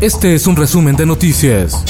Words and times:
Este 0.00 0.34
es 0.34 0.46
un 0.46 0.56
resumen 0.56 0.96
de 0.96 1.04
noticias. 1.04 1.84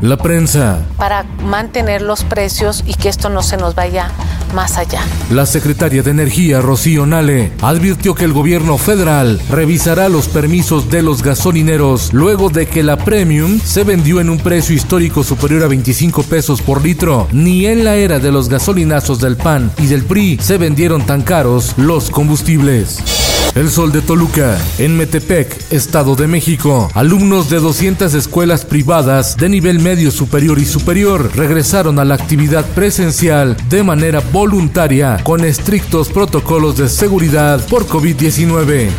La 0.00 0.16
prensa. 0.16 0.86
Para 0.98 1.24
mantener 1.24 2.00
los 2.00 2.22
precios 2.22 2.84
y 2.86 2.94
que 2.94 3.08
esto 3.08 3.28
no 3.28 3.42
se 3.42 3.56
nos 3.56 3.74
vaya 3.74 4.12
más 4.54 4.78
allá. 4.78 5.00
La 5.32 5.46
secretaria 5.46 6.04
de 6.04 6.12
Energía, 6.12 6.60
Rocío 6.60 7.06
Nale, 7.06 7.50
advirtió 7.60 8.14
que 8.14 8.24
el 8.24 8.32
gobierno 8.32 8.78
federal 8.78 9.40
revisará 9.50 10.08
los 10.08 10.28
permisos 10.28 10.90
de 10.92 11.02
los 11.02 11.24
gasolineros 11.24 12.12
luego 12.12 12.50
de 12.50 12.68
que 12.68 12.84
la 12.84 12.98
Premium 12.98 13.58
se 13.58 13.82
vendió 13.82 14.20
en 14.20 14.30
un 14.30 14.38
precio 14.38 14.76
histórico 14.76 15.24
superior 15.24 15.64
a 15.64 15.66
25 15.66 16.22
pesos 16.22 16.62
por 16.62 16.84
litro. 16.84 17.26
Ni 17.32 17.66
en 17.66 17.82
la 17.82 17.96
era 17.96 18.20
de 18.20 18.30
los 18.30 18.48
gasolinazos 18.48 19.18
del 19.18 19.36
PAN 19.36 19.72
y 19.78 19.86
del 19.86 20.04
PRI 20.04 20.38
se 20.40 20.56
vendieron 20.56 21.04
tan 21.04 21.22
caros 21.22 21.74
los 21.76 22.10
combustibles. 22.10 23.25
El 23.56 23.70
Sol 23.70 23.90
de 23.90 24.02
Toluca, 24.02 24.58
en 24.76 24.98
Metepec, 24.98 25.72
Estado 25.72 26.14
de 26.14 26.26
México. 26.26 26.90
Alumnos 26.92 27.48
de 27.48 27.58
200 27.58 28.12
escuelas 28.12 28.66
privadas 28.66 29.34
de 29.38 29.48
nivel 29.48 29.78
medio 29.78 30.10
superior 30.10 30.58
y 30.58 30.66
superior 30.66 31.34
regresaron 31.34 31.98
a 31.98 32.04
la 32.04 32.16
actividad 32.16 32.66
presencial 32.74 33.56
de 33.70 33.82
manera 33.82 34.20
voluntaria 34.30 35.20
con 35.24 35.42
estrictos 35.42 36.10
protocolos 36.10 36.76
de 36.76 36.90
seguridad 36.90 37.66
por 37.68 37.86
COVID-19. 37.86 38.90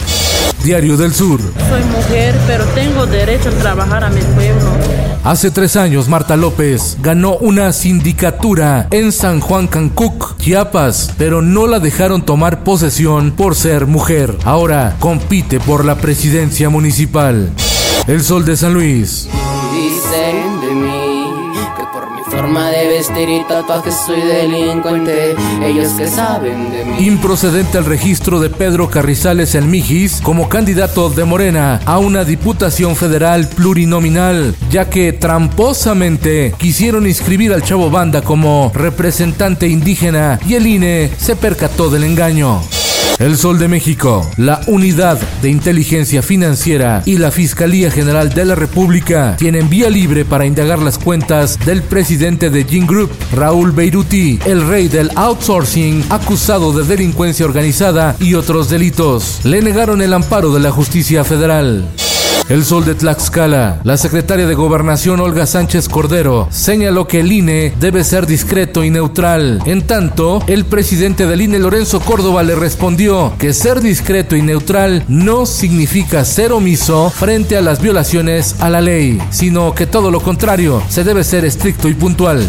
Diario 0.64 0.98
del 0.98 1.14
Sur. 1.14 1.40
Soy 1.40 1.84
mujer, 1.84 2.36
pero 2.48 2.66
tengo 2.74 3.06
derecho 3.06 3.50
a 3.50 3.52
trabajar 3.52 4.04
a 4.06 4.10
mi 4.10 4.22
pueblo. 4.22 5.07
Hace 5.28 5.52
tres 5.52 5.76
años, 5.76 6.08
Marta 6.08 6.38
López 6.38 6.96
ganó 7.02 7.36
una 7.36 7.74
sindicatura 7.74 8.88
en 8.92 9.12
San 9.12 9.42
Juan 9.42 9.68
Cancuc, 9.68 10.38
Chiapas, 10.38 11.14
pero 11.18 11.42
no 11.42 11.68
la 11.68 11.80
dejaron 11.80 12.22
tomar 12.22 12.64
posesión 12.64 13.32
por 13.32 13.56
ser 13.56 13.88
mujer. 13.88 14.38
Ahora 14.46 14.96
compite 15.02 15.60
por 15.60 15.84
la 15.84 15.96
presidencia 15.96 16.70
municipal. 16.70 17.52
El 18.08 18.24
Sol 18.24 18.46
de 18.46 18.56
San 18.56 18.74
Luis. 18.74 19.28
Dicen 19.74 20.62
de 20.62 20.74
mí 20.74 21.26
que 21.76 21.84
por 21.92 22.10
mi 22.16 22.22
forma 22.32 22.70
de 22.70 22.77
Ellos 25.64 25.92
que 25.94 26.08
saben. 26.08 26.68
Improcedente 27.00 27.78
el 27.78 27.86
registro 27.86 28.40
de 28.40 28.50
Pedro 28.50 28.90
Carrizales 28.90 29.56
El 29.56 29.66
Mijis 29.66 30.20
como 30.22 30.50
candidato 30.50 31.10
de 31.10 31.26
Morena 31.26 31.80
a 31.86 32.00
una 32.00 32.24
diputación 32.24 32.96
federal 32.96 33.48
plurinominal, 33.48 34.56
ya 34.70 34.90
que 34.90 35.14
tramposamente 35.14 36.54
quisieron 36.58 37.08
inscribir 37.08 37.54
al 37.54 37.64
Chavo 37.64 37.90
Banda 37.90 38.22
como 38.22 38.72
representante 38.74 39.68
indígena 39.68 40.40
y 40.48 40.56
el 40.56 40.68
INE 40.68 41.12
se 41.18 41.36
percató 41.36 41.90
del 41.90 42.04
engaño. 42.04 42.62
El 43.20 43.36
Sol 43.36 43.58
de 43.58 43.68
México, 43.68 44.30
la 44.38 44.62
Unidad 44.68 45.20
de 45.42 45.50
Inteligencia 45.50 46.22
Financiera 46.22 47.02
y 47.04 47.18
la 47.18 47.32
Fiscalía 47.32 47.90
General 47.90 48.30
de 48.30 48.46
la 48.46 48.54
República 48.54 49.36
tienen 49.38 49.70
vía 49.70 49.90
libre 49.90 50.24
para 50.24 50.46
indagar 50.46 50.80
las 50.80 51.00
cuentas 51.00 51.58
del 51.66 51.82
presidente 51.82 52.52
de 52.52 52.64
Gin 52.64 52.86
Group, 52.86 53.10
Raúl 53.34 53.72
Beiruti, 53.72 54.38
el 54.46 54.68
rey 54.68 54.88
del 54.88 55.10
outsourcing, 55.16 56.06
acusado 56.10 56.72
de 56.74 56.84
delincuencia 56.84 57.48
organizada 57.48 58.16
y 58.20 58.36
otros 58.36 58.70
delitos. 58.70 59.40
Le 59.44 59.64
negaron 59.64 60.04
el 60.04 60.14
amparo 60.14 60.54
de 60.54 60.60
la 60.60 60.70
justicia 60.70 61.24
federal. 61.24 61.90
El 62.50 62.64
Sol 62.64 62.86
de 62.86 62.96
Tlaxcala. 62.96 63.82
La 63.84 63.98
secretaria 63.98 64.48
de 64.48 64.56
Gobernación 64.56 65.20
Olga 65.20 65.46
Sánchez 65.46 65.90
Cordero 65.90 66.48
señaló 66.50 67.06
que 67.06 67.20
el 67.20 67.32
INE 67.32 67.74
debe 67.78 68.06
ser 68.06 68.26
discreto 68.26 68.86
y 68.86 68.90
neutral. 68.90 69.62
En 69.66 69.86
tanto, 69.86 70.42
el 70.48 70.64
presidente 70.64 71.28
del 71.28 71.42
INE 71.42 71.60
Lorenzo 71.60 72.00
Córdoba 72.00 72.44
le 72.44 72.56
respondió 72.56 73.34
que 73.38 73.54
ser 73.54 73.82
discreto 73.82 74.38
y 74.38 74.42
neutral 74.42 75.04
no 75.10 75.46
significa 75.46 76.24
ser 76.24 76.54
omiso 76.54 77.10
frente 77.10 77.58
a 77.58 77.62
las 77.62 77.82
violaciones 77.82 78.56
a 78.60 78.70
la 78.70 78.80
ley, 78.80 79.22
sino 79.30 79.76
que 79.76 79.86
todo 79.86 80.10
lo 80.10 80.22
contrario, 80.22 80.82
se 80.88 81.04
debe 81.04 81.26
ser 81.26 81.44
estricto 81.44 81.90
y 81.90 81.96
puntual. 81.96 82.48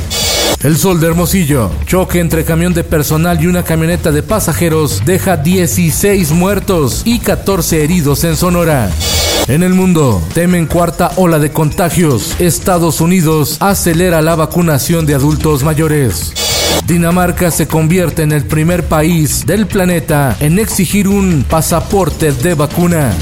El 0.62 0.76
Sol 0.76 0.98
de 0.98 1.06
Hermosillo. 1.06 1.70
Choque 1.86 2.18
entre 2.18 2.44
camión 2.44 2.74
de 2.74 2.82
personal 2.82 3.40
y 3.40 3.46
una 3.46 3.62
camioneta 3.62 4.10
de 4.10 4.24
pasajeros 4.24 5.02
deja 5.04 5.36
16 5.36 6.32
muertos 6.32 7.02
y 7.04 7.20
14 7.20 7.84
heridos 7.84 8.24
en 8.24 8.34
Sonora. 8.34 8.90
En 9.46 9.62
el 9.62 9.74
mundo, 9.74 10.20
temen 10.34 10.66
cuarta 10.66 11.12
ola 11.14 11.38
de 11.38 11.52
contagios. 11.52 12.34
Estados 12.40 13.00
Unidos 13.00 13.56
acelera 13.60 14.20
la 14.20 14.34
vacunación 14.34 15.06
de 15.06 15.14
adultos 15.14 15.62
mayores. 15.62 16.32
Dinamarca 16.86 17.52
se 17.52 17.68
convierte 17.68 18.22
en 18.22 18.32
el 18.32 18.44
primer 18.44 18.84
país 18.84 19.46
del 19.46 19.68
planeta 19.68 20.36
en 20.40 20.58
exigir 20.58 21.06
un 21.06 21.44
pasaporte 21.48 22.32
de 22.32 22.54
vacuna. 22.54 23.14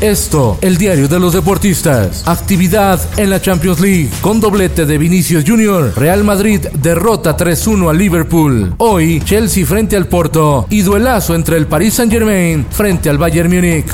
Esto, 0.00 0.58
el 0.60 0.76
diario 0.76 1.08
de 1.08 1.20
los 1.20 1.32
deportistas. 1.32 2.26
Actividad 2.26 3.00
en 3.18 3.30
la 3.30 3.40
Champions 3.40 3.80
League. 3.80 4.10
Con 4.20 4.40
doblete 4.40 4.86
de 4.86 4.98
Vinicius 4.98 5.44
Jr., 5.46 5.92
Real 5.96 6.24
Madrid 6.24 6.66
derrota 6.74 7.36
3-1 7.36 7.90
a 7.90 7.92
Liverpool. 7.92 8.74
Hoy, 8.78 9.20
Chelsea 9.24 9.66
frente 9.66 9.96
al 9.96 10.06
Porto 10.06 10.66
y 10.70 10.82
duelazo 10.82 11.34
entre 11.34 11.56
el 11.56 11.66
Paris 11.66 11.94
Saint-Germain 11.94 12.66
frente 12.70 13.10
al 13.10 13.18
Bayern 13.18 13.52
Múnich. 13.52 13.86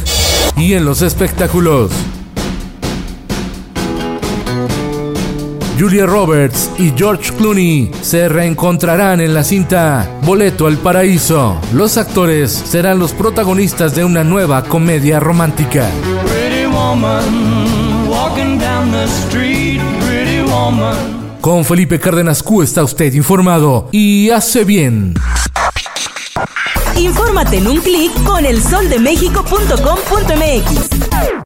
Y 0.56 0.74
en 0.74 0.84
los 0.84 1.02
espectáculos. 1.02 1.90
Julia 5.78 6.06
Roberts 6.06 6.70
y 6.78 6.90
George 6.96 7.34
Clooney 7.34 7.90
se 8.00 8.30
reencontrarán 8.30 9.20
en 9.20 9.34
la 9.34 9.44
cinta 9.44 10.10
Boleto 10.22 10.66
al 10.66 10.78
Paraíso. 10.78 11.60
Los 11.74 11.98
actores 11.98 12.50
serán 12.50 12.98
los 12.98 13.12
protagonistas 13.12 13.94
de 13.94 14.02
una 14.04 14.24
nueva 14.24 14.64
comedia 14.64 15.20
romántica. 15.20 15.86
Con 21.40 21.64
Felipe 21.64 21.98
Cárdenas 22.00 22.42
Q 22.42 22.62
está 22.62 22.82
usted 22.82 23.12
informado 23.12 23.88
y 23.92 24.30
hace 24.30 24.64
bien. 24.64 25.14
Infórmate 26.96 27.58
en 27.58 27.68
un 27.68 27.78
clic 27.80 28.10
con 28.24 28.44
elsoldemexico.com.mx. 28.46 31.45